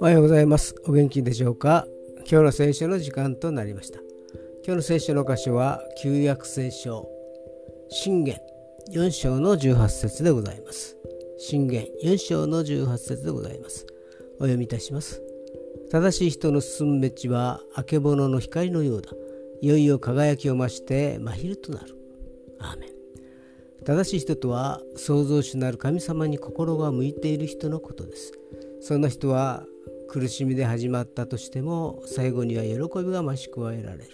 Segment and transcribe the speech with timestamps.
[0.00, 0.74] おはようございます。
[0.84, 1.86] お元気でしょうか？
[2.30, 3.98] 今日の聖書の時間となりました。
[4.62, 7.08] 今日の聖書の箇所は旧約聖書
[7.88, 8.38] 信玄
[8.92, 10.98] 4章の18節でございます。
[11.38, 13.86] 信玄4章の18節でございます。
[14.34, 15.22] お読みいたします。
[15.90, 19.12] 正しい人の進む道はあけぼのの光のようだ。
[19.62, 21.96] いよいよ輝きを増して真昼となる。
[22.58, 22.99] アーメン。
[23.84, 28.32] 正しい人とは創造主なる神様に心が向いている人のことです。
[28.80, 29.64] そんな人は
[30.08, 34.04] 苦しみで始まったとしても最後には喜びが増し加えられる。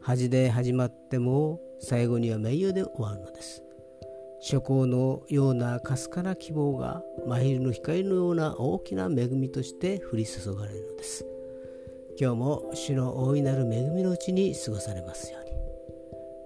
[0.00, 3.62] 恥で始まっても最後には名誉で終わるのです。
[4.42, 11.24] 初行のようなかすかな希望が真昼の光のような大きな恵みとして降り注がれるのです。
[12.20, 15.61] 今日も主の大いなる恵みのうちに過ごされますように。